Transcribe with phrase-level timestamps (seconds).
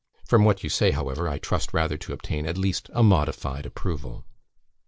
[0.25, 4.25] From what you say, however, I trust rather to obtain at least a modified approval.